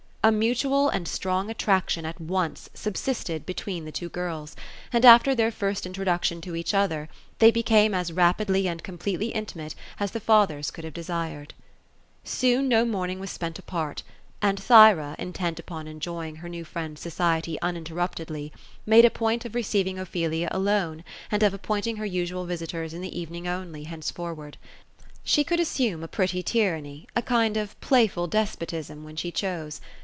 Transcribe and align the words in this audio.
A 0.23 0.31
mutual 0.31 0.87
and 0.87 1.07
strong 1.07 1.49
attraction 1.49 2.05
at 2.05 2.21
once 2.21 2.69
subsisted 2.75 3.43
between 3.43 3.85
THE 3.85 3.89
aOSE 3.91 4.03
OF 4.03 4.15
ELSINORE. 4.15 4.45
233 4.91 5.01
the 5.01 5.01
two 5.01 5.01
girls; 5.01 5.01
and 5.03 5.03
after 5.03 5.33
their 5.33 5.51
first 5.51 5.87
introduction 5.87 6.41
to 6.41 6.55
each 6.55 6.75
other, 6.75 7.09
they 7.39 7.49
be 7.49 7.63
came 7.63 7.95
as 7.95 8.13
rapidly 8.13 8.67
and 8.67 8.83
completely 8.83 9.29
intimate, 9.29 9.73
as 9.99 10.11
the 10.11 10.19
fathers 10.19 10.69
could 10.69 10.83
have 10.83 10.93
desired 10.93 11.55
Soon, 12.23 12.67
no 12.69 12.85
morning 12.85 13.19
was 13.19 13.31
spent 13.31 13.57
apart; 13.57 14.03
and 14.43 14.59
Thyra, 14.59 15.15
intent 15.17 15.57
upon 15.57 15.87
enjoying 15.87 16.35
her 16.35 16.49
new 16.49 16.63
friend's 16.65 17.01
society 17.01 17.57
uninterruptedly, 17.63 18.53
made 18.85 19.05
a 19.05 19.09
point 19.09 19.43
of 19.43 19.55
receiving 19.55 19.97
Ophelia 19.97 20.49
alone, 20.51 21.03
and 21.31 21.41
of 21.41 21.51
appointing 21.51 21.95
her 21.95 22.05
usual 22.05 22.45
visitors 22.45 22.93
in 22.93 23.01
the 23.01 23.19
evening 23.19 23.47
only, 23.47 23.85
henceforward. 23.85 24.57
She 25.23 25.43
could 25.43 25.59
assume 25.59 26.03
a 26.03 26.07
pretty 26.07 26.43
tyranny— 26.43 27.07
a 27.15 27.23
kind 27.23 27.57
of 27.57 27.79
playful 27.81 28.27
despotism, 28.27 29.03
when 29.03 29.15
she 29.15 29.31
chose. 29.31 29.81